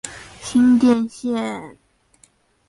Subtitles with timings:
[0.41, 1.77] 新店線